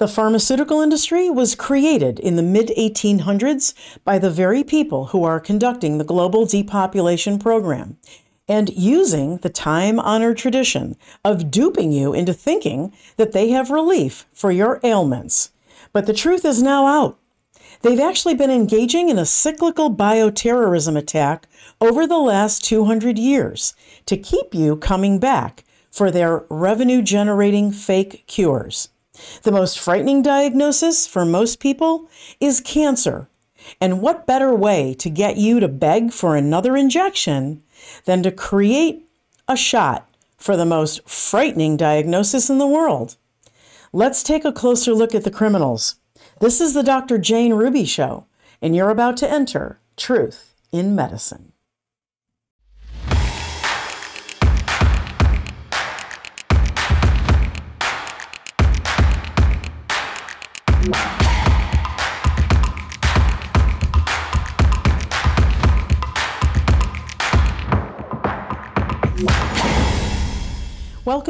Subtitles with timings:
[0.00, 5.38] The pharmaceutical industry was created in the mid 1800s by the very people who are
[5.38, 7.98] conducting the global depopulation program
[8.48, 14.24] and using the time honored tradition of duping you into thinking that they have relief
[14.32, 15.50] for your ailments.
[15.92, 17.18] But the truth is now out.
[17.82, 21.46] They've actually been engaging in a cyclical bioterrorism attack
[21.78, 23.74] over the last 200 years
[24.06, 28.88] to keep you coming back for their revenue generating fake cures.
[29.42, 32.08] The most frightening diagnosis for most people
[32.40, 33.28] is cancer.
[33.80, 37.62] And what better way to get you to beg for another injection
[38.04, 39.06] than to create
[39.48, 43.16] a shot for the most frightening diagnosis in the world?
[43.92, 45.96] Let's take a closer look at the criminals.
[46.40, 47.18] This is the Dr.
[47.18, 48.26] Jane Ruby Show,
[48.62, 51.49] and you're about to enter Truth in Medicine.
[60.80, 60.96] Welcome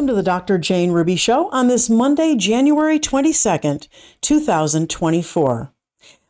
[0.06, 0.56] to the Dr.
[0.58, 3.88] Jane Ruby Show on this Monday, January 22nd,
[4.20, 5.72] 2024.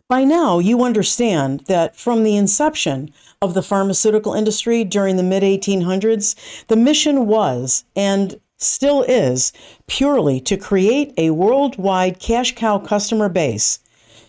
[0.09, 3.13] By now, you understand that from the inception
[3.43, 9.53] of the pharmaceutical industry during the mid 1800s, the mission was and still is
[9.87, 13.81] purely to create a worldwide cash cow customer base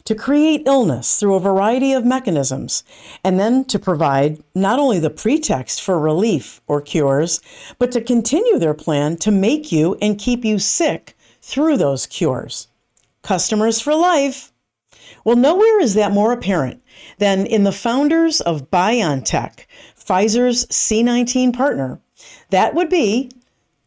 [0.05, 2.83] to create illness through a variety of mechanisms,
[3.23, 7.41] and then to provide not only the pretext for relief or cures,
[7.77, 12.67] but to continue their plan to make you and keep you sick through those cures.
[13.21, 14.52] Customers for life.
[15.23, 16.81] Well, nowhere is that more apparent
[17.19, 19.65] than in the founders of BioNTech,
[19.95, 21.99] Pfizer's C19 partner.
[22.49, 23.29] That would be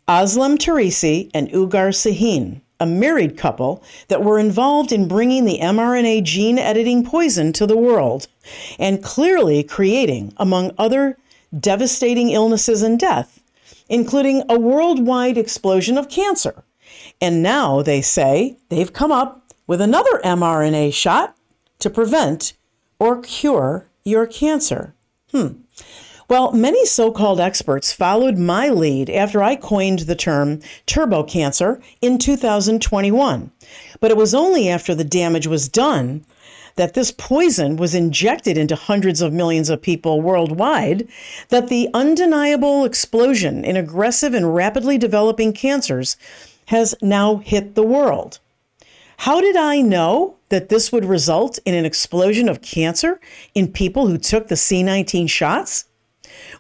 [0.08, 6.22] Özlem Tureci and Ugur Sahin a married couple that were involved in bringing the mRNA
[6.24, 8.26] gene editing poison to the world
[8.78, 11.16] and clearly creating, among other
[11.58, 13.42] devastating illnesses and death,
[13.88, 16.64] including a worldwide explosion of cancer.
[17.20, 21.34] And now they say they've come up with another mRNA shot
[21.78, 22.54] to prevent
[22.98, 24.94] or cure your cancer.
[25.30, 25.63] Hmm.
[26.26, 31.80] Well, many so called experts followed my lead after I coined the term turbo cancer
[32.00, 33.50] in 2021.
[34.00, 36.24] But it was only after the damage was done
[36.76, 41.06] that this poison was injected into hundreds of millions of people worldwide
[41.50, 46.16] that the undeniable explosion in aggressive and rapidly developing cancers
[46.66, 48.40] has now hit the world.
[49.18, 53.20] How did I know that this would result in an explosion of cancer
[53.54, 55.84] in people who took the C19 shots?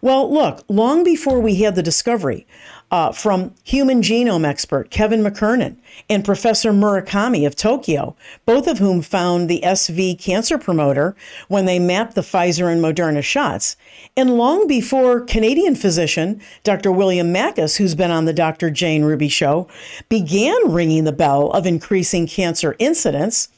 [0.00, 2.46] Well, look, long before we had the discovery
[2.90, 5.76] uh, from human genome expert Kevin McKernan
[6.08, 8.14] and Professor Murakami of Tokyo,
[8.46, 11.16] both of whom found the SV cancer promoter
[11.48, 13.76] when they mapped the Pfizer and Moderna shots,
[14.16, 16.92] and long before Canadian physician Dr.
[16.92, 18.70] William Makis, who's been on the Dr.
[18.70, 19.66] Jane Ruby show,
[20.08, 23.48] began ringing the bell of increasing cancer incidence,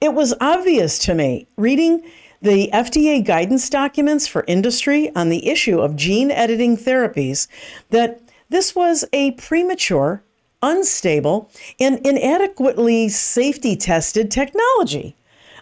[0.00, 2.02] it was obvious to me reading
[2.42, 7.48] the FDA guidance documents for industry on the issue of gene editing therapies
[7.90, 10.22] that this was a premature,
[10.62, 15.14] unstable, and inadequately safety tested technology.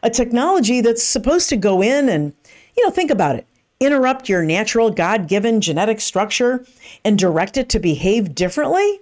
[0.03, 2.33] A technology that's supposed to go in and,
[2.77, 3.47] you know, think about it
[3.81, 6.65] interrupt your natural God given genetic structure
[7.05, 9.01] and direct it to behave differently?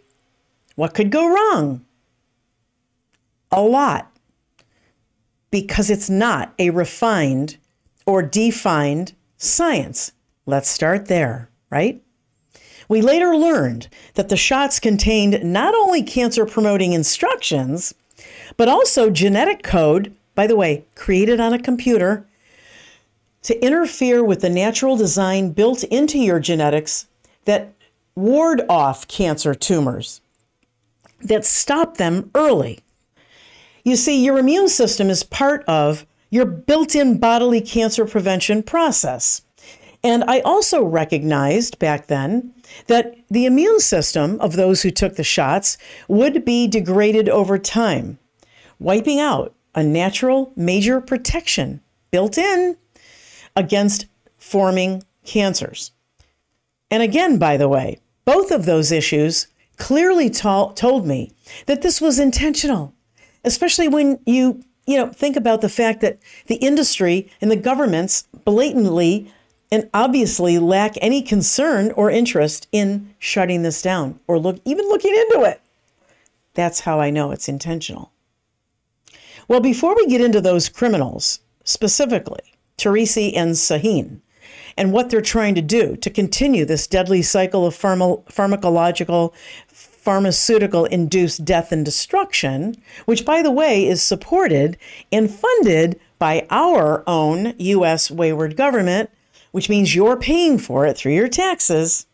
[0.75, 1.85] What could go wrong?
[3.51, 4.11] A lot.
[5.51, 7.57] Because it's not a refined
[8.07, 10.13] or defined science.
[10.47, 12.03] Let's start there, right?
[12.89, 17.95] We later learned that the shots contained not only cancer promoting instructions,
[18.57, 22.27] but also genetic code, by the way, created on a computer,
[23.43, 27.07] to interfere with the natural design built into your genetics
[27.45, 27.73] that
[28.15, 30.21] ward off cancer tumors,
[31.21, 32.81] that stop them early.
[33.85, 39.43] You see, your immune system is part of your built in bodily cancer prevention process.
[40.03, 42.53] And I also recognized back then
[42.87, 45.79] that the immune system of those who took the shots
[46.09, 48.19] would be degraded over time,
[48.79, 51.81] wiping out a natural major protection
[52.11, 52.77] built in
[53.55, 54.07] against
[54.37, 55.93] forming cancers.
[56.91, 61.33] And again, by the way, both of those issues clearly to- told me
[61.67, 62.95] that this was intentional,
[63.45, 68.27] especially when you you know, think about the fact that the industry and the governments
[68.45, 69.33] blatantly
[69.71, 75.15] and obviously lack any concern or interest in shutting this down or look even looking
[75.15, 75.61] into it.
[76.55, 78.13] That's how I know it's intentional.
[79.49, 84.21] Well, before we get into those criminals, specifically, Tureci and Sahin,
[84.77, 89.33] and what they're trying to do to continue this deadly cycle of pharma- pharmacological,
[90.07, 92.77] pharmaceutical induced death and destruction,
[93.07, 94.79] which, by the way, is supported
[95.11, 98.09] and funded by our own U.S.
[98.09, 99.11] wayward government,
[99.51, 102.07] which means you're paying for it through your taxes.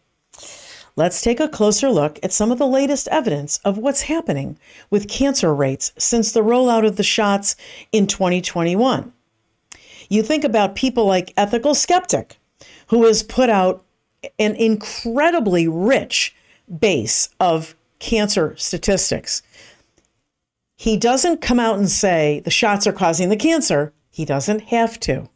[0.97, 4.57] Let's take a closer look at some of the latest evidence of what's happening
[4.89, 7.57] with cancer rates since the rollout of the shots
[7.93, 9.13] in 2021.
[10.09, 12.39] You think about people like Ethical Skeptic,
[12.87, 13.85] who has put out
[14.39, 16.35] an incredibly rich
[16.81, 19.43] base of cancer statistics.
[20.77, 23.93] He doesn't come out and say the shots are causing the cancer.
[24.11, 25.29] He doesn't have to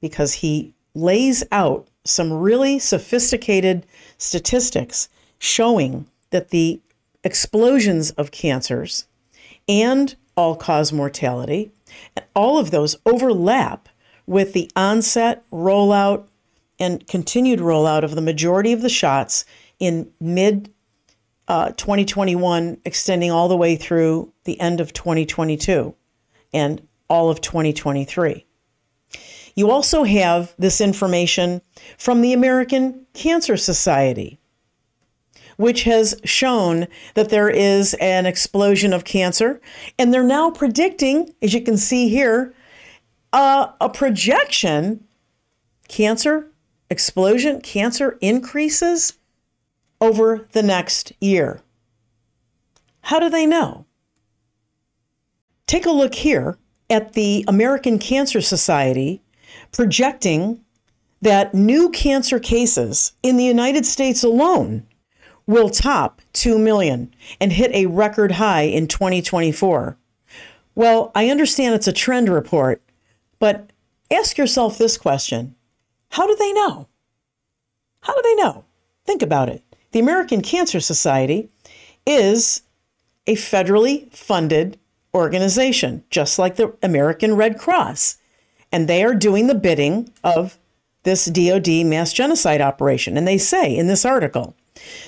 [0.00, 3.86] because he lays out some really sophisticated
[4.18, 5.08] statistics
[5.38, 6.80] showing that the
[7.22, 9.06] explosions of cancers
[9.68, 11.70] and all cause mortality,
[12.34, 13.88] all of those overlap
[14.26, 16.24] with the onset, rollout,
[16.80, 19.44] and continued rollout of the majority of the shots
[19.78, 20.73] in mid
[21.48, 25.94] uh, 2021, extending all the way through the end of 2022
[26.52, 28.46] and all of 2023.
[29.54, 31.62] You also have this information
[31.96, 34.38] from the American Cancer Society,
[35.56, 39.60] which has shown that there is an explosion of cancer.
[39.98, 42.52] And they're now predicting, as you can see here,
[43.32, 45.04] uh, a projection
[45.88, 46.50] cancer
[46.90, 49.14] explosion, cancer increases
[50.04, 51.62] over the next year.
[53.02, 53.86] How do they know?
[55.66, 56.58] Take a look here
[56.90, 59.22] at the American Cancer Society
[59.72, 60.60] projecting
[61.22, 64.86] that new cancer cases in the United States alone
[65.46, 69.96] will top 2 million and hit a record high in 2024.
[70.74, 72.82] Well, I understand it's a trend report,
[73.38, 73.70] but
[74.10, 75.54] ask yourself this question
[76.10, 76.88] How do they know?
[78.00, 78.64] How do they know?
[79.06, 79.62] Think about it.
[79.94, 81.50] The American Cancer Society
[82.04, 82.62] is
[83.28, 84.76] a federally funded
[85.14, 88.16] organization, just like the American Red Cross.
[88.72, 90.58] And they are doing the bidding of
[91.04, 93.16] this DoD mass genocide operation.
[93.16, 94.56] And they say in this article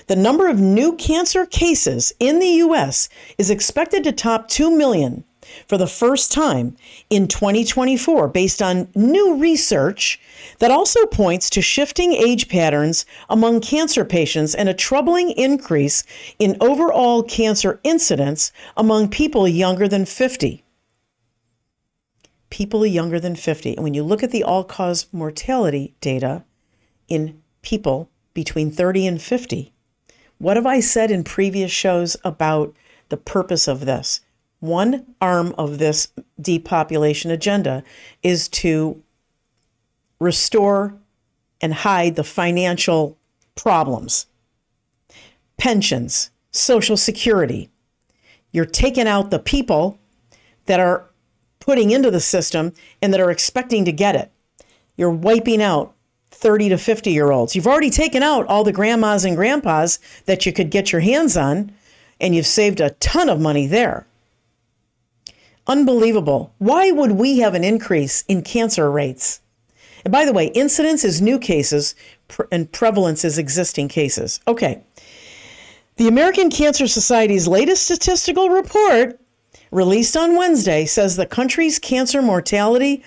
[0.06, 3.09] the number of new cancer cases in the U.S.
[3.38, 5.25] is expected to top 2 million
[5.68, 6.76] for the first time
[7.10, 10.20] in 2024 based on new research
[10.58, 16.04] that also points to shifting age patterns among cancer patients and a troubling increase
[16.38, 20.62] in overall cancer incidence among people younger than 50
[22.50, 23.74] people younger than 50.
[23.74, 26.44] And when you look at the all cause mortality data
[27.08, 29.72] in people between 30 and 50,
[30.38, 32.74] what have I said in previous shows about
[33.08, 34.20] the purpose of this?
[34.61, 36.08] One arm of this
[36.41, 37.85] depopulation agenda
[38.23, 39.03] is to
[40.19, 40.94] restore
[41.61, 43.19] and hide the financial
[43.55, 44.26] problems,
[45.56, 47.70] pensions, Social Security.
[48.50, 49.99] You're taking out the people
[50.64, 51.11] that are
[51.61, 54.31] putting into the system and that are expecting to get it.
[54.97, 55.94] You're wiping out
[56.31, 57.55] 30 to 50 year olds.
[57.55, 61.37] You've already taken out all the grandmas and grandpas that you could get your hands
[61.37, 61.73] on,
[62.20, 64.06] and you've saved a ton of money there.
[65.66, 66.54] Unbelievable.
[66.58, 69.40] Why would we have an increase in cancer rates?
[70.04, 71.94] And by the way, incidence is new cases
[72.52, 74.40] and prevalence is existing cases.
[74.46, 74.85] Okay.
[75.96, 79.18] The American Cancer Society's latest statistical report
[79.70, 83.02] released on Wednesday, says the country's cancer mortality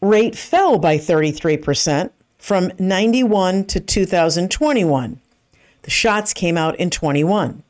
[0.00, 5.20] rate fell by 33% from 91 to 2021.
[5.82, 7.62] The shots came out in 21.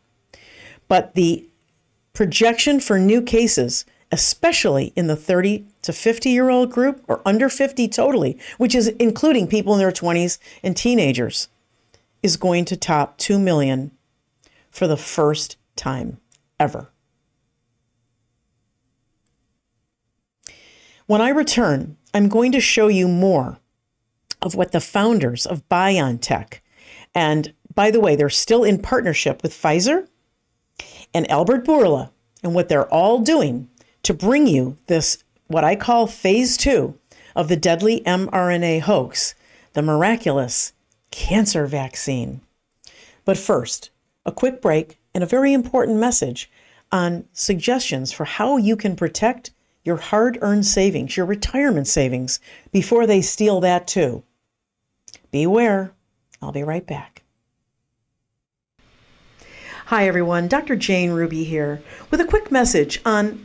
[0.88, 1.48] But the
[2.12, 7.48] projection for new cases, especially in the 30 to 50 year old group or under
[7.48, 11.48] 50 totally, which is including people in their 20s and teenagers,
[12.22, 13.90] is going to top 2 million
[14.70, 16.18] for the first time
[16.58, 16.90] ever.
[21.06, 23.58] When I return, I'm going to show you more
[24.42, 26.60] of what the founders of BioNTech,
[27.14, 30.08] and by the way, they're still in partnership with Pfizer
[31.14, 32.10] and Albert Bourla,
[32.42, 33.68] and what they're all doing
[34.08, 36.98] to bring you this, what I call phase two
[37.36, 39.34] of the deadly mRNA hoax,
[39.74, 40.72] the miraculous
[41.10, 42.40] cancer vaccine.
[43.26, 43.90] But first,
[44.24, 46.50] a quick break and a very important message
[46.90, 49.50] on suggestions for how you can protect
[49.84, 52.40] your hard earned savings, your retirement savings,
[52.72, 54.22] before they steal that too.
[55.30, 55.92] Beware.
[56.40, 57.24] I'll be right back.
[59.88, 60.48] Hi, everyone.
[60.48, 60.76] Dr.
[60.76, 63.44] Jane Ruby here with a quick message on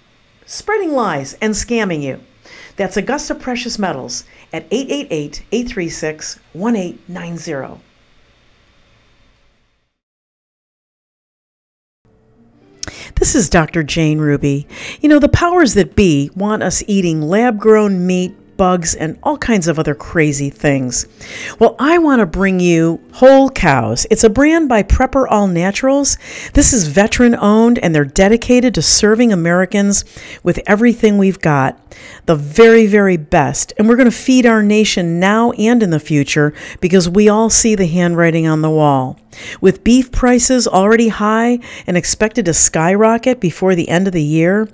[0.51, 2.19] spreading lies and scamming you.
[2.75, 7.81] That's Augusta Precious Metals at 888 836 1890.
[13.15, 13.83] This is Dr.
[13.83, 14.67] Jane Ruby.
[14.99, 19.39] You know, the powers that be want us eating lab grown meat, bugs, and all
[19.39, 21.07] kinds of other crazy things.
[21.57, 24.05] Well, I want to bring you Whole Cows.
[24.11, 26.15] It's a brand by Prepper All Naturals.
[26.53, 30.05] This is veteran owned, and they're dedicated to serving Americans
[30.43, 31.81] with everything we've got
[32.25, 33.73] the very, very best.
[33.77, 37.49] And we're going to feed our nation now and in the future because we all
[37.49, 39.19] see the handwriting on the wall.
[39.59, 44.69] With beef prices already high and expected to skyrocket before the end of the year,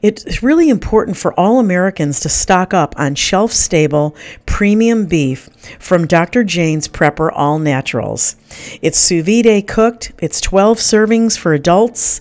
[0.00, 4.14] it's really important for all Americans to stock up on shelf stable
[4.46, 6.44] premium beef from Dr.
[6.44, 8.36] Jane's Prepper All Naturals.
[8.82, 12.20] It's sous vide cooked, it's 12 servings for adults,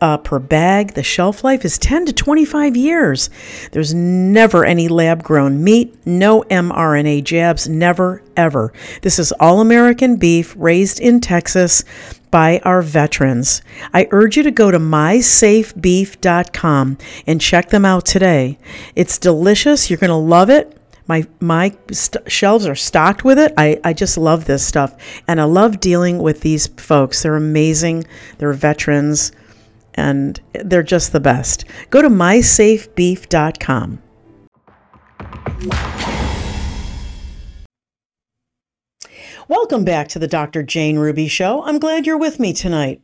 [0.00, 0.94] uh, per bag.
[0.94, 3.30] The shelf life is 10 to 25 years.
[3.72, 8.72] There's never any lab grown meat, no mRNA jabs, never, ever.
[9.02, 11.84] This is all American beef raised in Texas
[12.30, 13.62] by our veterans.
[13.92, 18.58] I urge you to go to mysafebeef.com and check them out today.
[18.94, 19.90] It's delicious.
[19.90, 20.74] You're going to love it.
[21.06, 23.54] My my st- shelves are stocked with it.
[23.56, 24.94] I, I just love this stuff.
[25.26, 27.22] And I love dealing with these folks.
[27.22, 28.04] They're amazing.
[28.36, 29.32] They're veterans
[29.98, 31.64] and they're just the best.
[31.90, 34.02] Go to mysafebeef.com.
[39.48, 40.62] Welcome back to the Dr.
[40.62, 41.62] Jane Ruby Show.
[41.64, 43.00] I'm glad you're with me tonight.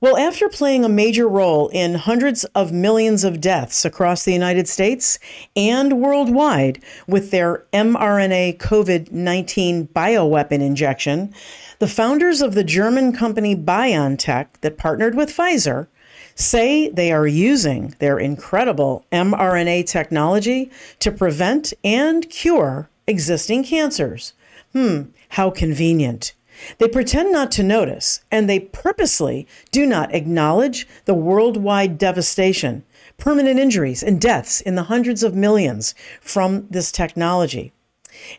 [0.00, 4.68] Well, after playing a major role in hundreds of millions of deaths across the United
[4.68, 5.18] States
[5.56, 11.32] and worldwide with their mRNA COVID 19 bioweapon injection,
[11.78, 15.86] the founders of the German company BioNTech that partnered with Pfizer
[16.34, 24.32] say they are using their incredible mRNA technology to prevent and cure existing cancers.
[24.72, 26.32] Hmm, how convenient.
[26.78, 32.84] They pretend not to notice, and they purposely do not acknowledge the worldwide devastation,
[33.18, 37.73] permanent injuries, and deaths in the hundreds of millions from this technology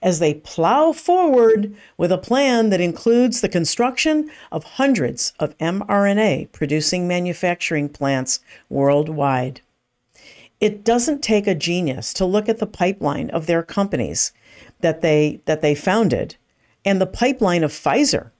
[0.01, 6.51] as they plow forward with a plan that includes the construction of hundreds of mRNA
[6.51, 8.39] producing manufacturing plants
[8.69, 9.61] worldwide.
[10.59, 14.31] It doesn't take a genius to look at the pipeline of their companies
[14.79, 16.35] that they that they founded
[16.85, 18.31] and the pipeline of Pfizer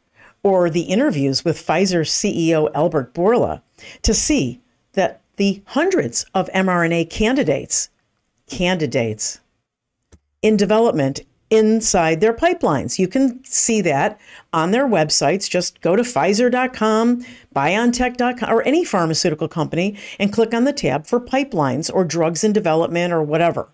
[0.44, 3.62] or the interviews with Pfizer CEO Albert Bourla
[4.04, 4.62] to see
[4.94, 7.90] that the hundreds of mRNA candidates
[8.48, 9.40] candidates
[10.42, 12.98] in development inside their pipelines.
[12.98, 14.20] You can see that
[14.52, 15.50] on their websites.
[15.50, 17.24] Just go to Pfizer.com,
[17.56, 22.54] BioNTech.com, or any pharmaceutical company and click on the tab for pipelines or drugs in
[22.54, 23.70] development or whatever.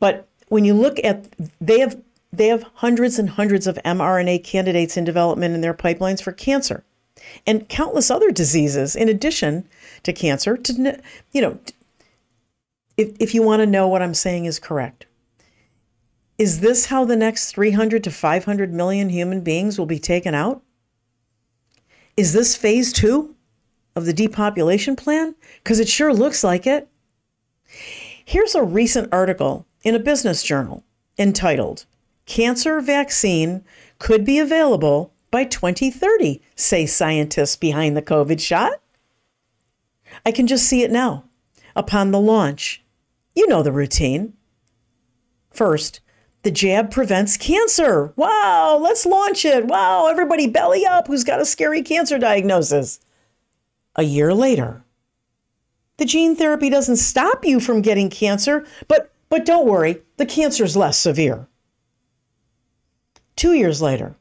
[0.00, 1.26] But when you look at,
[1.60, 2.00] they have
[2.36, 6.84] they have hundreds and hundreds of mRNA candidates in development in their pipelines for cancer
[7.46, 9.68] and countless other diseases in addition
[10.02, 11.00] to cancer to
[11.32, 11.58] you know
[12.96, 15.06] if, if you want to know what i'm saying is correct
[16.38, 20.62] is this how the next 300 to 500 million human beings will be taken out?
[22.16, 23.34] Is this phase two
[23.94, 25.34] of the depopulation plan?
[25.62, 26.88] Because it sure looks like it.
[28.24, 30.82] Here's a recent article in a business journal
[31.18, 31.84] entitled
[32.26, 33.64] Cancer Vaccine
[33.98, 38.72] Could Be Available by 2030, say scientists behind the COVID shot.
[40.24, 41.24] I can just see it now.
[41.76, 42.84] Upon the launch,
[43.34, 44.34] you know the routine.
[45.50, 46.00] First,
[46.44, 48.12] the jab prevents cancer.
[48.16, 49.64] Wow, let's launch it.
[49.66, 53.00] Wow, everybody belly up who's got a scary cancer diagnosis.
[53.96, 54.84] A year later,
[55.96, 60.64] the gene therapy doesn't stop you from getting cancer, but But don't worry, the cancer
[60.64, 61.48] is less severe.
[63.36, 64.14] Two years later,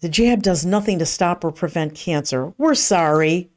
[0.00, 2.52] the jab does nothing to stop or prevent cancer.
[2.58, 3.50] We're sorry.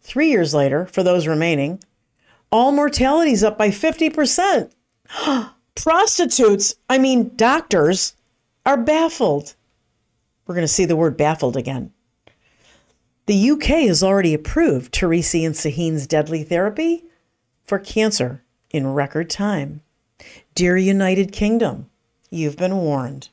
[0.00, 1.80] Three years later, for those remaining,
[2.50, 4.72] all mortality is up by 50%.
[5.74, 8.14] Prostitutes, I mean doctors,
[8.64, 9.54] are baffled.
[10.46, 11.92] We're going to see the word baffled again.
[13.26, 17.04] The UK has already approved Tureci and Sahin's deadly therapy
[17.64, 19.80] for cancer in record time.
[20.54, 21.90] Dear United Kingdom,
[22.30, 23.30] you've been warned.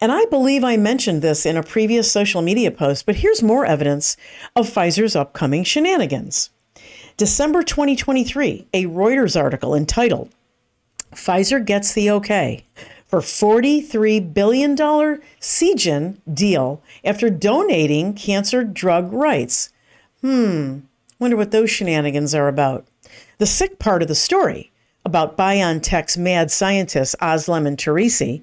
[0.00, 3.64] And I believe I mentioned this in a previous social media post, but here's more
[3.64, 4.16] evidence
[4.56, 6.50] of Pfizer's upcoming shenanigans.
[7.16, 10.30] December 2023, a Reuters article entitled
[11.14, 12.64] Pfizer Gets the OK
[13.06, 19.70] for $43 billion Seagen deal after donating cancer drug rights.
[20.20, 20.80] Hmm,
[21.18, 22.86] wonder what those shenanigans are about.
[23.38, 24.72] The sick part of the story
[25.04, 28.42] about BioNTech's mad scientists Özlem and Tureci,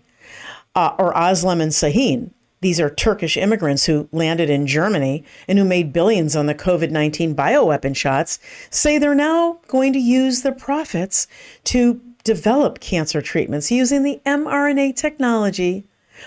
[0.75, 5.65] uh, or Özlem and Sahin, these are Turkish immigrants who landed in Germany and who
[5.65, 8.37] made billions on the COVID 19 bioweapon shots,
[8.69, 11.27] say they're now going to use the profits
[11.65, 15.85] to develop cancer treatments using the mRNA technology.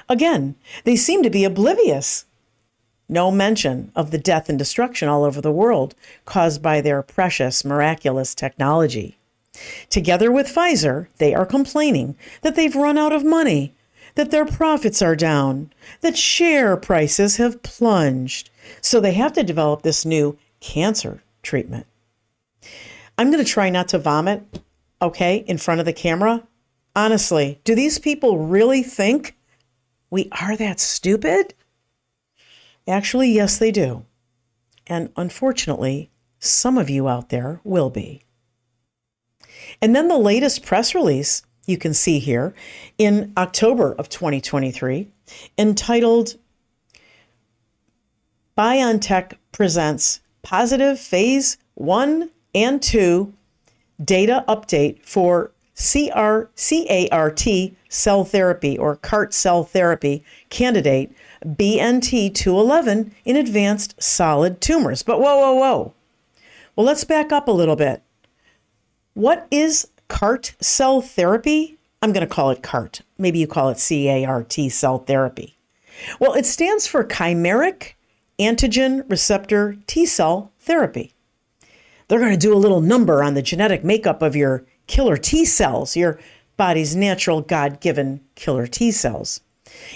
[0.08, 2.24] Again, they seem to be oblivious.
[3.08, 7.64] No mention of the death and destruction all over the world caused by their precious,
[7.64, 9.18] miraculous technology.
[9.88, 13.72] Together with Pfizer, they are complaining that they've run out of money,
[14.14, 18.50] that their profits are down, that share prices have plunged.
[18.80, 21.86] So they have to develop this new cancer treatment.
[23.16, 24.42] I'm going to try not to vomit
[25.04, 26.42] okay, in front of the camera.
[26.96, 29.36] Honestly, do these people really think
[30.10, 31.54] we are that stupid?
[32.86, 34.04] Actually, yes, they do.
[34.86, 38.22] And unfortunately, some of you out there will be.
[39.80, 42.54] And then the latest press release you can see here
[42.98, 45.08] in October of 2023
[45.56, 46.36] entitled
[48.56, 53.32] BioNTech presents positive phase 1 and 2
[54.02, 56.48] data update for CR,
[57.10, 57.42] CART
[57.88, 61.12] cell therapy or CART cell therapy candidate
[61.44, 65.02] BNT211 in advanced solid tumors.
[65.02, 65.94] But whoa, whoa, whoa.
[66.76, 68.02] Well, let's back up a little bit.
[69.14, 71.76] What is CART cell therapy?
[72.02, 73.00] I'm going to call it CART.
[73.18, 75.56] Maybe you call it CART cell therapy.
[76.20, 77.94] Well, it stands for chimeric
[78.38, 81.13] antigen receptor T cell therapy
[82.08, 85.44] they're going to do a little number on the genetic makeup of your killer T
[85.44, 86.18] cells, your
[86.56, 89.40] body's natural God given killer T cells.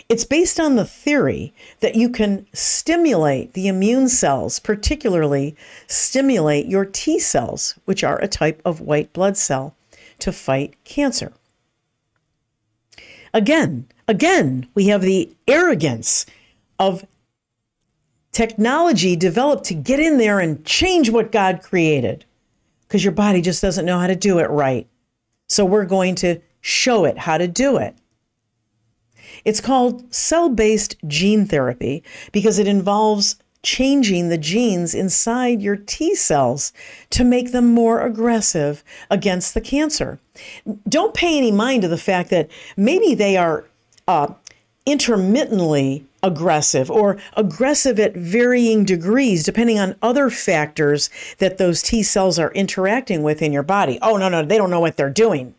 [0.08, 5.54] It's based on the theory that you can stimulate the immune cells, particularly
[5.86, 9.74] stimulate your T cells, which are a type of white blood cell,
[10.18, 11.32] to fight cancer.
[13.32, 16.26] Again, again, we have the arrogance
[16.78, 17.06] of
[18.32, 22.24] technology developed to get in there and change what God created
[22.82, 24.86] because your body just doesn't know how to do it right.
[25.46, 27.94] So we're going to show it how to do it.
[29.44, 36.14] It's called cell based gene therapy because it involves changing the genes inside your T
[36.14, 36.72] cells
[37.10, 40.18] to make them more aggressive against the cancer.
[40.88, 43.64] Don't pay any mind to the fact that maybe they are
[44.06, 44.32] uh,
[44.88, 52.38] intermittently aggressive or aggressive at varying degrees depending on other factors that those T cells
[52.38, 53.98] are interacting with in your body.
[54.00, 55.54] Oh, no, no, they don't know what they're doing.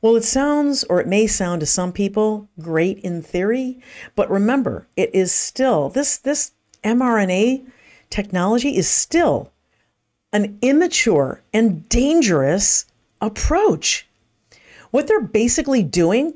[0.00, 3.80] Well, it sounds, or it may sound to some people, great in theory,
[4.14, 6.52] but remember, it is still, this, this
[6.84, 7.66] mRNA
[8.10, 9.50] technology is still
[10.32, 12.86] an immature and dangerous
[13.20, 14.06] approach.
[14.90, 16.34] What they're basically doing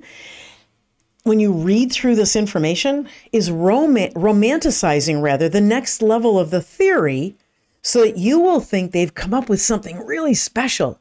[1.23, 6.63] when you read through this information is rom- romanticizing rather the next level of the
[6.63, 7.37] theory
[7.83, 10.99] so that you will think they've come up with something really special.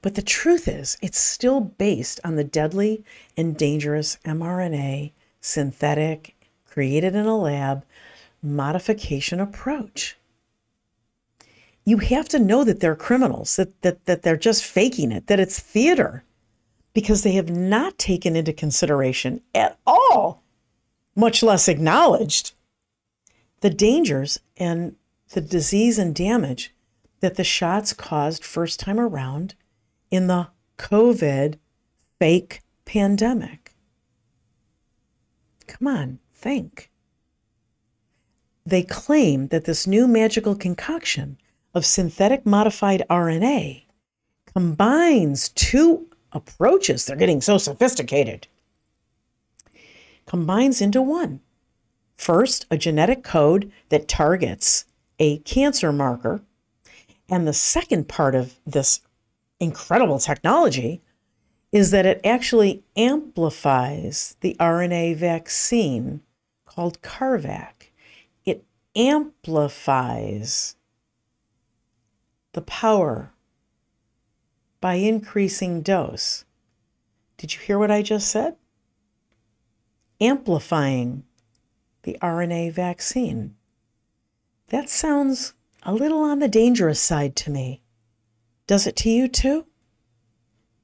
[0.00, 3.04] But the truth is, it's still based on the deadly
[3.36, 6.34] and dangerous mRNA synthetic,
[6.66, 7.84] created in a lab,
[8.42, 10.16] modification approach.
[11.84, 15.40] You have to know that they're criminals, that, that, that they're just faking it, that
[15.40, 16.24] it's theater
[16.94, 20.42] because they have not taken into consideration at all,
[21.14, 22.52] much less acknowledged,
[23.60, 24.96] the dangers and
[25.30, 26.74] the disease and damage
[27.20, 29.54] that the shots caused first time around
[30.10, 31.58] in the COVID
[32.18, 33.74] fake pandemic.
[35.66, 36.90] Come on, think.
[38.66, 41.38] They claim that this new magical concoction
[41.74, 43.84] of synthetic modified RNA
[44.52, 47.04] combines two approaches.
[47.04, 48.46] They're getting so sophisticated.
[50.26, 51.40] Combines into one.
[52.14, 54.84] First, a genetic code that targets
[55.18, 56.42] a cancer marker.
[57.28, 59.00] And the second part of this
[59.58, 61.02] incredible technology
[61.72, 66.20] is that it actually amplifies the RNA vaccine
[66.66, 67.90] called CARVac.
[68.44, 68.64] It
[68.94, 70.76] amplifies
[72.52, 73.31] the power
[74.82, 76.44] by increasing dose.
[77.38, 78.56] Did you hear what I just said?
[80.20, 81.22] Amplifying
[82.02, 83.54] the RNA vaccine.
[84.70, 87.80] That sounds a little on the dangerous side to me.
[88.66, 89.66] Does it to you too?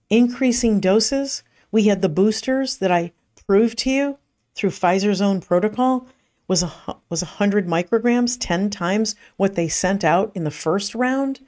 [0.09, 1.43] Increasing doses.
[1.73, 3.13] We had the boosters that I
[3.47, 4.19] proved to you
[4.55, 6.07] through Pfizer's own protocol
[6.47, 6.73] was a,
[7.11, 11.41] was 100 micrograms, 10 times what they sent out in the first round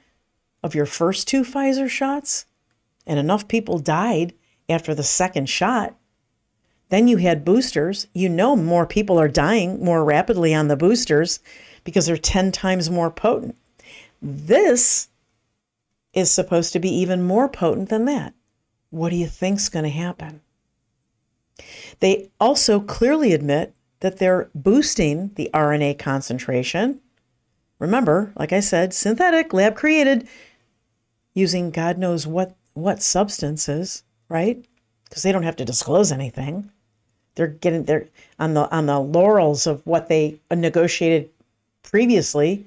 [0.63, 2.45] of your first two Pfizer shots,
[3.05, 4.33] and enough people died
[4.69, 5.95] after the second shot.
[6.89, 8.07] Then you had boosters.
[8.13, 11.39] You know more people are dying more rapidly on the boosters
[11.83, 13.55] because they're 10 times more potent.
[14.21, 15.07] This
[16.13, 18.33] is supposed to be even more potent than that.
[18.89, 20.41] What do you think's going to happen?
[21.99, 26.99] They also clearly admit that they're boosting the RNA concentration.
[27.79, 30.27] Remember, like I said, synthetic, lab created,
[31.33, 34.63] using God knows what what substances, right?
[35.05, 36.71] Because they don't have to disclose anything.
[37.35, 38.07] They're getting they're
[38.39, 41.29] on the on the laurels of what they negotiated
[41.83, 42.65] previously,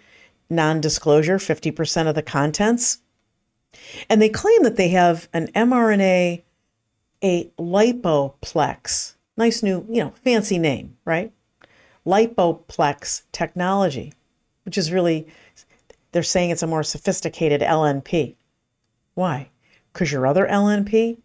[0.51, 2.99] non-disclosure, 50% of the contents.
[4.09, 6.43] And they claim that they have an mRNA,
[7.23, 9.15] a lipoplex.
[9.37, 11.33] Nice new, you know, fancy name, right?
[12.07, 14.13] Lipoplex technology,
[14.65, 15.27] which is really,
[16.13, 18.37] they're saying it's a more sophisticated LNP.
[19.15, 19.51] Why?
[19.93, 21.19] Because your other LNP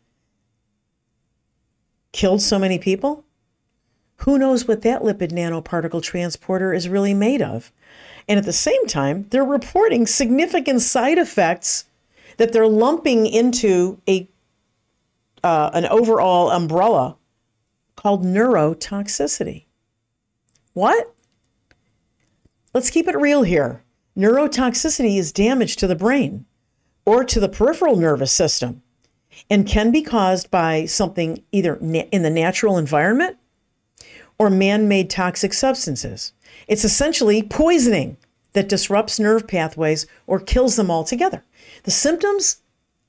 [2.11, 3.25] killed so many people?
[4.17, 7.71] Who knows what that lipid nanoparticle transporter is really made of?
[8.27, 11.85] And at the same time, they're reporting significant side effects
[12.37, 14.29] that they're lumping into a
[15.41, 17.15] uh, an overall umbrella
[17.95, 19.65] called neurotoxicity.
[20.73, 21.13] What?
[22.73, 23.83] Let's keep it real here.
[24.17, 26.45] Neurotoxicity is damage to the brain
[27.09, 28.83] or to the peripheral nervous system
[29.49, 33.35] and can be caused by something either in the natural environment
[34.37, 36.33] or man made toxic substances.
[36.67, 38.17] It's essentially poisoning
[38.53, 41.43] that disrupts nerve pathways or kills them altogether.
[41.81, 42.57] The symptoms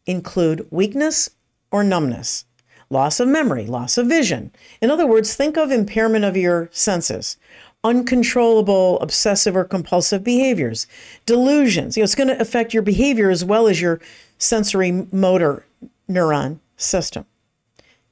[0.06, 1.28] include weakness
[1.70, 2.46] or numbness,
[2.88, 4.50] loss of memory, loss of vision.
[4.80, 7.36] In other words, think of impairment of your senses,
[7.83, 10.87] uncontrollable obsessive or compulsive behaviors,
[11.27, 11.97] delusions.
[11.97, 14.01] You know, it's going to affect your behavior as well as your
[14.38, 15.64] sensory motor
[16.09, 17.25] neuron system.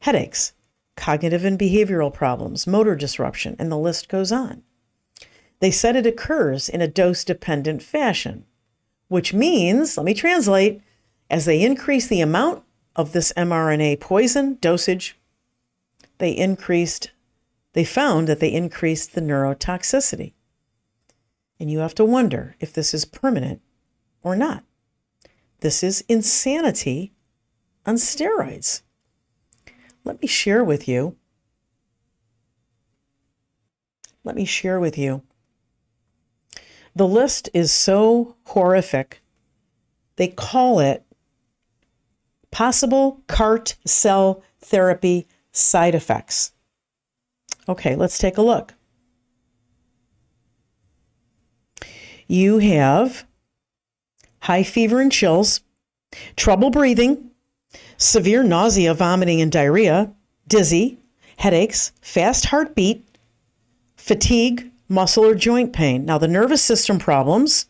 [0.00, 0.52] Headaches,
[0.96, 4.62] cognitive and behavioral problems, motor disruption, and the list goes on.
[5.60, 8.44] They said it occurs in a dose dependent fashion,
[9.08, 10.80] which means, let me translate,
[11.28, 12.62] as they increase the amount
[12.96, 15.16] of this mRNA poison dosage,
[16.18, 17.10] they increased
[17.72, 20.32] they found that they increased the neurotoxicity.
[21.60, 23.60] And you have to wonder if this is permanent
[24.22, 24.64] or not.
[25.60, 27.12] This is insanity
[27.84, 28.82] on steroids.
[30.04, 31.16] Let me share with you.
[34.24, 35.22] Let me share with you.
[36.94, 39.22] The list is so horrific,
[40.16, 41.04] they call it
[42.50, 46.52] possible CART cell therapy side effects.
[47.68, 48.74] Okay, let's take a look.
[52.26, 53.26] You have
[54.40, 55.60] high fever and chills,
[56.36, 57.30] trouble breathing,
[57.96, 60.12] severe nausea, vomiting, and diarrhea,
[60.46, 60.98] dizzy,
[61.38, 63.06] headaches, fast heartbeat,
[63.96, 66.04] fatigue, muscle or joint pain.
[66.04, 67.66] Now, the nervous system problems,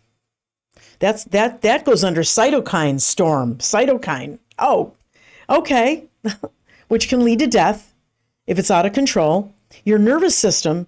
[1.01, 3.57] that's that that goes under cytokine storm.
[3.59, 4.39] Cytokine.
[4.59, 4.95] Oh,
[5.49, 6.05] okay.
[6.89, 7.95] Which can lead to death
[8.47, 9.53] if it's out of control.
[9.85, 10.87] Your nervous system,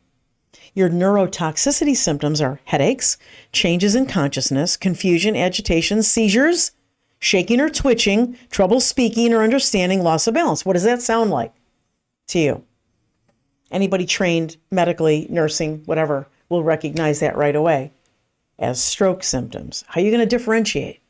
[0.74, 3.16] your neurotoxicity symptoms are headaches,
[3.52, 6.72] changes in consciousness, confusion, agitation, seizures,
[7.18, 10.64] shaking or twitching, trouble speaking or understanding, loss of balance.
[10.64, 11.52] What does that sound like
[12.28, 12.64] to you?
[13.70, 17.92] Anybody trained medically, nursing, whatever, will recognize that right away
[18.58, 19.84] as stroke symptoms.
[19.88, 21.00] How are you going to differentiate?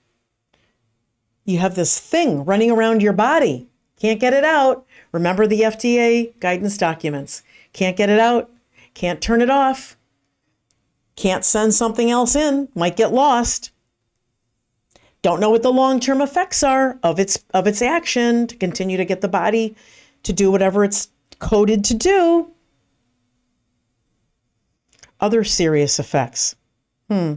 [1.44, 3.68] You have this thing running around your body,
[4.00, 4.86] can't get it out.
[5.12, 7.42] Remember the FDA guidance documents.
[7.72, 8.50] Can't get it out,
[8.94, 9.96] can't turn it off,
[11.16, 13.70] can't send something else in, might get lost.
[15.22, 19.04] don't know what the long-term effects are of its of its action to continue to
[19.04, 19.76] get the body
[20.22, 22.50] to do whatever it's coded to do.
[25.20, 26.56] Other serious effects.
[27.08, 27.34] Hmm.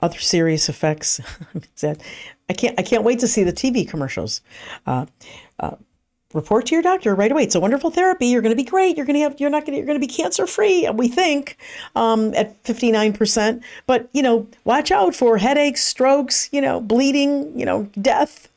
[0.00, 1.20] Other serious effects.
[1.82, 2.78] I can't.
[2.78, 4.42] I can't wait to see the TV commercials.
[4.86, 5.06] Uh,
[5.58, 5.76] uh,
[6.34, 7.44] report to your doctor right away.
[7.44, 8.26] It's a wonderful therapy.
[8.26, 8.96] You're going to be great.
[8.96, 9.40] You're going to have.
[9.40, 9.78] You're not going.
[9.78, 10.88] You're going to be cancer free.
[10.90, 11.56] We think
[11.96, 13.62] um, at 59 percent.
[13.86, 16.50] But you know, watch out for headaches, strokes.
[16.52, 17.58] You know, bleeding.
[17.58, 18.48] You know, death.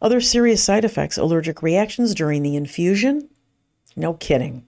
[0.00, 3.28] Other serious side effects: allergic reactions during the infusion.
[3.96, 4.64] No kidding.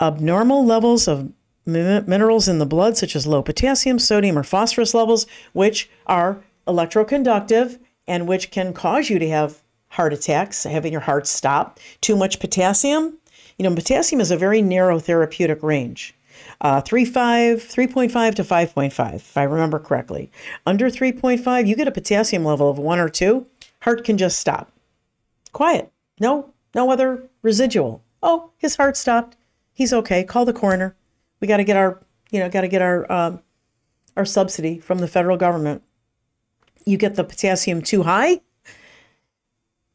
[0.00, 1.30] Abnormal levels of
[1.66, 7.78] minerals in the blood, such as low potassium, sodium, or phosphorus levels, which are electroconductive
[8.06, 9.59] and which can cause you to have
[9.90, 11.78] heart attacks, having your heart stop.
[12.00, 13.18] Too much potassium.
[13.58, 16.14] You know, potassium is a very narrow therapeutic range.
[16.62, 20.30] Uh, 3.5, 3.5 to 5.5, if I remember correctly.
[20.66, 23.46] Under 3.5, you get a potassium level of one or two,
[23.82, 24.70] heart can just stop.
[25.52, 25.90] Quiet.
[26.20, 28.02] No, no other residual.
[28.22, 29.36] Oh, his heart stopped.
[29.72, 30.22] He's okay.
[30.22, 30.94] Call the coroner.
[31.40, 31.98] We got to get our,
[32.30, 33.40] you know, got to get our, um,
[34.16, 35.82] our subsidy from the federal government.
[36.84, 38.40] You get the potassium too high,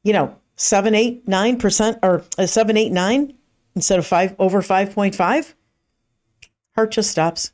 [0.06, 3.34] you know, seven, eight, nine percent or uh, seven, eight, nine
[3.76, 5.54] instead of five over 5.5,
[6.76, 7.52] heart just stops.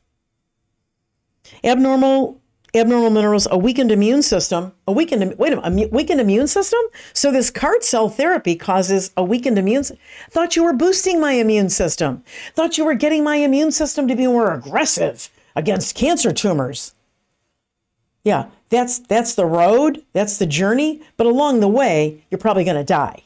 [1.64, 2.40] Abnormal
[2.74, 6.80] abnormal minerals, a weakened immune system, a weakened wait a minute, a weakened immune system.
[7.14, 9.84] So this CAR cell therapy causes a weakened immune.
[10.30, 12.24] Thought you were boosting my immune system.
[12.54, 16.94] Thought you were getting my immune system to be more aggressive against cancer tumors.
[18.24, 22.78] Yeah, that's that's the road, that's the journey, but along the way, you're probably going
[22.78, 23.24] to die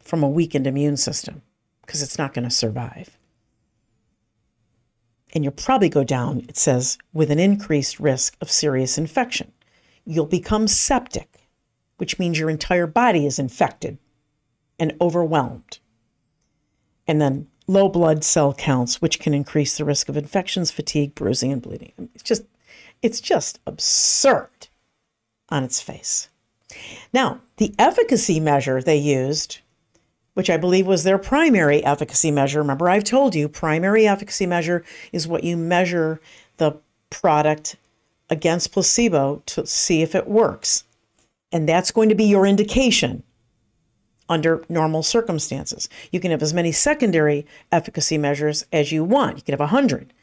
[0.00, 1.40] from a weakened immune system
[1.80, 3.16] because it's not going to survive
[5.32, 9.52] and you'll probably go down, it says, with an increased risk of serious infection.
[10.04, 11.48] You'll become septic,
[11.96, 13.98] which means your entire body is infected
[14.78, 15.78] and overwhelmed.
[17.06, 21.52] And then low blood cell counts, which can increase the risk of infections, fatigue, bruising,
[21.52, 21.92] and bleeding.
[22.14, 22.42] It's just,
[23.02, 24.68] it's just absurd
[25.48, 26.28] on its face.
[27.12, 29.60] Now, the efficacy measure they used
[30.34, 32.60] which I believe was their primary efficacy measure.
[32.60, 36.20] Remember, I've told you primary efficacy measure is what you measure
[36.56, 36.76] the
[37.10, 37.76] product
[38.30, 40.84] against placebo to see if it works.
[41.50, 43.22] And that's going to be your indication
[44.28, 45.88] under normal circumstances.
[46.10, 50.14] You can have as many secondary efficacy measures as you want, you can have 100.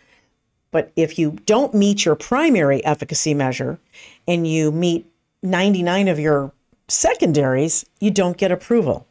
[0.72, 3.80] But if you don't meet your primary efficacy measure
[4.28, 6.52] and you meet 99 of your
[6.88, 9.08] secondaries, you don't get approval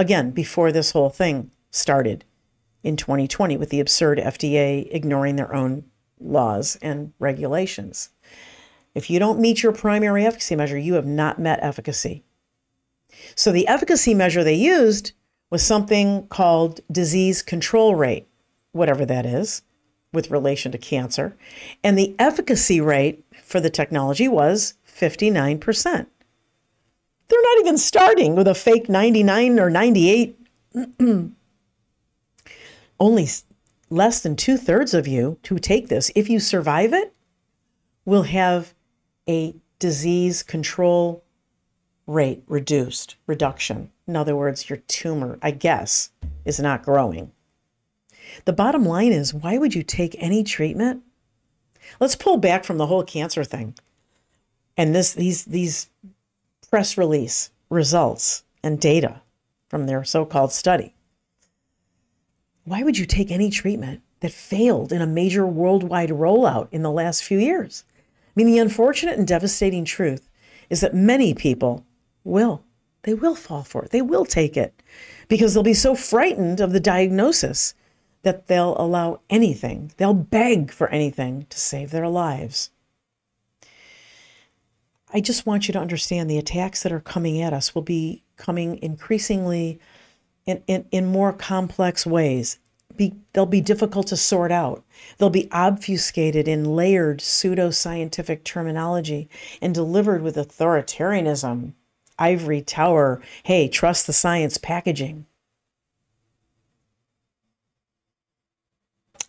[0.00, 2.24] again, before this whole thing started
[2.82, 5.84] in 2020 with the absurd FDA ignoring their own
[6.18, 8.08] laws and regulations.
[8.94, 12.24] If you don't meet your primary efficacy measure, you have not met efficacy.
[13.34, 15.12] So the efficacy measure they used
[15.50, 18.26] was something called disease control rate,
[18.72, 19.62] whatever that is,
[20.12, 21.36] with relation to cancer.
[21.84, 26.06] And the efficacy rate for the technology was 59%.
[27.28, 30.36] They're not even starting with a fake 99 or 98.
[33.00, 33.28] Only
[33.88, 37.14] less than two thirds of you who take this, if you survive it,
[38.04, 38.74] will have
[39.28, 41.24] a disease control
[42.06, 43.90] rate reduced, reduction.
[44.06, 46.10] In other words, your tumor, I guess,
[46.44, 47.30] is not growing.
[48.44, 51.02] The bottom line is why would you take any treatment?
[51.98, 53.74] Let's pull back from the whole cancer thing.
[54.76, 55.88] And this these these
[56.68, 59.22] press release results and data
[59.68, 60.94] from their so called study.
[62.64, 66.90] Why would you take any treatment that failed in a major worldwide rollout in the
[66.90, 67.84] last few years?
[68.28, 70.28] I mean, the unfortunate and devastating truth
[70.68, 71.84] is that many people
[72.22, 72.62] will.
[73.02, 73.90] They will fall for it.
[73.90, 74.82] They will take it
[75.28, 77.74] because they'll be so frightened of the diagnosis
[78.22, 82.70] that they'll allow anything, they'll beg for anything to save their lives.
[85.12, 88.22] I just want you to understand the attacks that are coming at us will be
[88.36, 89.80] coming increasingly
[90.46, 92.58] in, in, in more complex ways.
[92.96, 94.84] Be, they'll be difficult to sort out.
[95.18, 99.28] They'll be obfuscated in layered pseudoscientific terminology
[99.60, 101.72] and delivered with authoritarianism,
[102.18, 105.26] ivory tower, hey, trust the science packaging.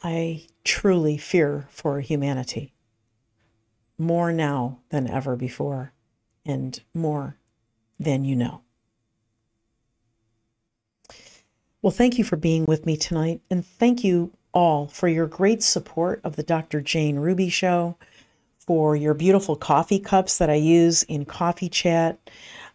[0.04, 2.74] I truly fear for humanity
[4.02, 5.94] more now than ever before,
[6.46, 7.38] and more
[8.00, 8.62] than you know.
[11.82, 15.64] Well, thank you for being with me tonight, and thank you all for your great
[15.64, 16.82] support of the Dr.
[16.82, 17.96] Jane Ruby Show,
[18.60, 22.20] for your beautiful coffee cups that I use in Coffee Chat.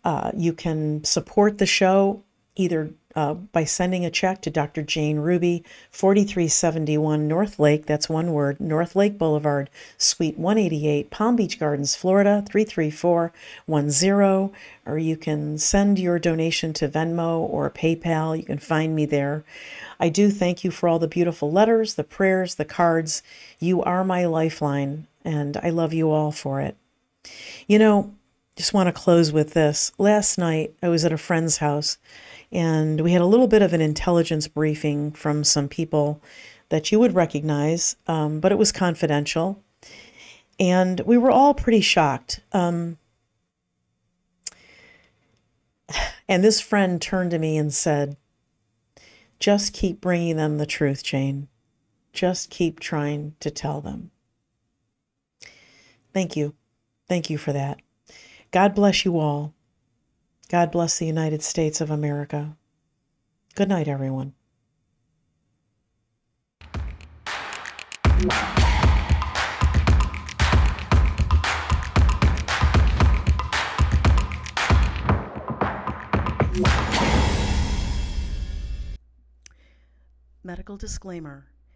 [0.04, 2.22] Uh, you can support the show
[2.56, 4.82] either uh, by sending a check to Dr.
[4.82, 12.44] Jane Ruby, 4371 Northlake, that's one word, Northlake Boulevard, Suite 188, Palm Beach Gardens, Florida,
[12.46, 14.52] 33410.
[14.84, 18.36] Or you can send your donation to Venmo or PayPal.
[18.36, 19.44] You can find me there.
[19.98, 23.22] I do thank you for all the beautiful letters, the prayers, the cards.
[23.58, 26.76] You are my lifeline, and I love you all for it.
[27.66, 28.12] You know,
[28.56, 29.92] just want to close with this.
[29.98, 31.98] Last night, I was at a friend's house
[32.50, 36.22] and we had a little bit of an intelligence briefing from some people
[36.70, 39.62] that you would recognize, um, but it was confidential.
[40.58, 42.40] And we were all pretty shocked.
[42.52, 42.96] Um,
[46.28, 48.16] and this friend turned to me and said,
[49.38, 51.48] Just keep bringing them the truth, Jane.
[52.12, 54.10] Just keep trying to tell them.
[56.14, 56.54] Thank you.
[57.06, 57.80] Thank you for that.
[58.50, 59.54] God bless you all.
[60.48, 62.56] God bless the United States of America.
[63.54, 64.34] Good night, everyone.
[80.44, 81.48] Medical disclaimer